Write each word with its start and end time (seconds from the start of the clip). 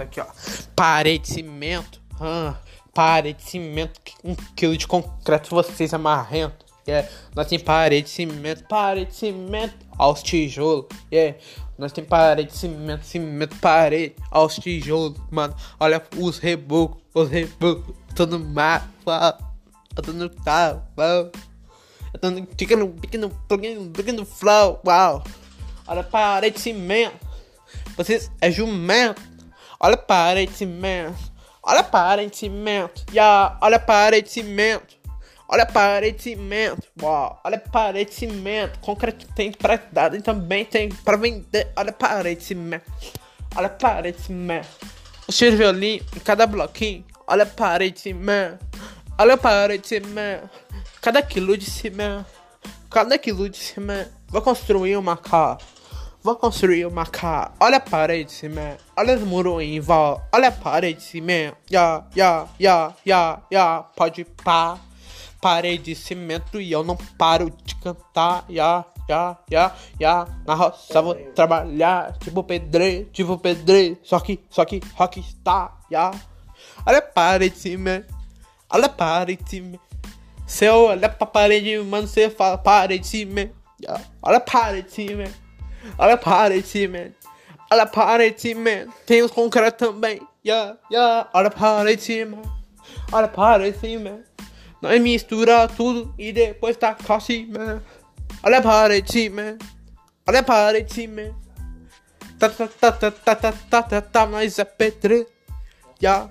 aqui, 0.00 0.20
ó. 0.20 0.26
Parede 0.74 1.24
de 1.24 1.28
cimento. 1.34 2.00
Ah, 2.20 2.56
parede 2.94 3.42
de 3.42 3.50
cimento. 3.50 4.00
Um 4.24 4.34
quilo 4.34 4.76
de 4.76 4.86
concreto, 4.86 5.50
vocês 5.50 5.92
amarrentos. 5.94 6.66
Yeah. 6.88 7.06
Nós 7.36 7.46
tem 7.46 7.58
parede 7.58 8.06
de 8.06 8.10
cimento, 8.10 8.64
parede 8.66 9.10
de 9.10 9.16
cimento 9.16 9.76
aos 9.98 10.22
tijolos. 10.22 10.86
Yeah. 11.12 11.38
Nós 11.76 11.92
tem 11.92 12.02
parede 12.02 12.50
de 12.50 12.56
cimento, 12.56 13.04
cimento, 13.04 13.56
parede 13.56 14.16
aos 14.30 14.54
tijolos. 14.56 15.20
Mano, 15.30 15.54
olha 15.78 16.02
os 16.16 16.38
rebocos, 16.38 17.02
os 17.14 17.28
rebocos. 17.28 17.94
Mar, 18.52 18.90
eu 19.96 20.02
tô 20.02 20.12
no 20.12 20.28
carro, 20.30 20.82
no 22.22 22.46
pequeno, 22.46 22.88
pequeno, 22.88 23.30
pequeno, 23.48 23.90
pequeno 23.90 24.24
flow, 24.24 24.80
uau. 24.84 25.22
Olha 25.86 26.00
a 26.00 26.04
parede 26.04 26.56
de 26.56 26.62
cimento. 26.62 27.16
Vocês 27.96 28.30
é 28.40 28.50
jumento. 28.50 29.22
Olha 29.80 29.94
a 29.94 29.98
parede 29.98 30.52
de 30.52 30.58
cimento. 30.58 31.32
Olha 31.62 31.80
a 31.80 31.84
parede 31.84 32.32
de 32.32 32.36
cimento. 32.38 33.04
Yeah. 33.12 33.56
Olha 33.60 33.76
a 33.76 33.80
parede 33.80 34.26
de 34.26 34.32
cimento. 34.32 34.96
Olha 35.48 35.62
a 35.62 35.66
parede 35.66 36.16
de 36.16 36.22
cimento. 36.24 36.82
Uau. 37.00 37.40
Olha 37.44 37.56
a 37.56 37.70
parede 37.70 38.10
de 38.10 38.16
cimento. 38.16 38.78
Concreto 38.80 39.26
tem 39.34 39.52
pra 39.52 39.76
dar 39.92 40.12
e 40.14 40.20
também 40.20 40.64
tem 40.64 40.88
pra 40.88 41.16
vender. 41.16 41.70
Olha 41.76 41.90
a 41.90 41.92
parede 41.92 42.40
de 42.40 42.46
cimento. 42.46 42.90
Olha 43.54 43.68
a 43.68 43.70
parede 43.70 44.18
de 44.18 44.24
cimento. 44.24 44.68
O 45.28 45.32
cheiro 45.32 45.56
violino 45.56 46.04
em 46.16 46.20
cada 46.20 46.44
bloquinho. 46.44 47.04
Olha 47.26 47.44
a 47.44 47.46
parede 47.46 47.94
de 47.94 48.00
cimento. 48.00 48.66
Olha 49.16 49.34
a 49.34 49.38
parede 49.38 49.82
de 49.82 49.88
cimento. 49.88 50.50
Cada 51.00 51.22
quilo 51.22 51.56
de 51.56 51.70
cimento. 51.70 52.26
Cada 52.90 53.16
quilo 53.16 53.48
de 53.48 53.58
cimento. 53.58 54.10
Vou 54.26 54.42
construir 54.42 54.96
uma 54.96 55.16
casa. 55.16 55.58
Vou 56.20 56.34
construir 56.34 56.84
uma 56.84 57.06
casa. 57.06 57.52
Olha 57.60 57.76
a 57.76 57.80
parede 57.80 58.24
de 58.24 58.32
cimento. 58.32 58.84
Olha 58.96 59.16
os 59.16 59.22
muros 59.22 59.62
em 59.62 59.78
volta. 59.78 60.26
Olha 60.34 60.48
a 60.48 60.52
parede 60.52 60.98
de 60.98 61.04
cimento. 61.04 61.56
Ya, 61.70 62.04
ya, 62.14 62.48
ya, 62.58 62.92
ya, 63.06 63.40
ya. 63.50 63.84
Pode 63.94 64.24
pá. 64.24 64.78
Parede 65.40 65.84
de 65.84 65.94
cimento 65.94 66.60
e 66.60 66.72
eu 66.72 66.82
não 66.82 66.96
paro 67.16 67.48
de 67.64 67.74
cantar. 67.76 68.44
Ya, 68.50 68.84
ya, 69.08 69.38
ya, 69.48 69.74
ya. 70.00 70.26
Na 70.44 70.54
roça 70.54 71.00
vou 71.00 71.14
trabalhar. 71.36 72.18
Tipo 72.18 72.42
pedreiro, 72.42 73.08
tipo 73.10 73.38
pedreiro. 73.38 73.96
Só 74.02 74.18
que, 74.18 74.40
só 74.50 74.64
que 74.64 74.80
rockstar. 74.96 75.78
Ya. 75.90 76.10
Olha 76.84 76.98
a 76.98 77.02
parede 77.02 77.54
de 77.54 77.60
cimento. 77.60 78.12
Olha 78.68 78.86
a 78.86 78.88
parede 78.88 79.44
de 79.44 79.50
cimento. 79.50 79.80
Se 80.48 80.64
eu 80.64 80.86
olhar 80.86 81.10
pra 81.10 81.26
parede, 81.26 81.78
mano, 81.78 82.08
você 82.08 82.28
fala 82.28 82.58
parede 82.58 83.04
de 83.04 83.06
cimento. 83.06 83.54
Ya. 83.80 84.00
Olha 84.20 84.38
a 84.38 84.40
parede 84.40 84.88
de 84.88 84.94
cimento. 84.94 85.47
Olha 85.98 86.16
parede, 86.16 86.88
man. 86.88 87.12
Olha 87.70 87.86
parede, 87.86 88.54
man. 88.54 88.88
Tem 89.06 89.22
os 89.22 89.30
concretos 89.30 89.88
também. 89.88 90.20
Yeah, 90.46 90.78
yeah. 90.90 91.28
Olha 91.32 91.50
parede, 91.50 92.24
man. 92.24 92.42
Olha 93.12 93.28
parede, 93.28 93.98
man. 93.98 94.20
Nós 94.80 95.00
mistura 95.00 95.68
tudo 95.68 96.14
e 96.18 96.32
depois 96.32 96.76
tá 96.76 96.96
man. 97.48 97.82
Olha 98.42 98.62
parede, 98.62 99.28
man. 99.28 99.58
Olha 100.26 100.42
parede, 100.42 101.06
man. 101.06 101.34
Tá, 102.38 102.48
tá, 102.48 102.68
tá, 102.68 102.92
tá, 102.92 103.10
tá, 103.10 103.34
tá, 103.34 103.52
tá, 103.52 103.82
tá, 103.82 104.00
tá, 104.00 104.26
nós 104.26 104.58
é 104.58 104.64
pedreiro. 104.64 105.26
Yeah. 106.00 106.30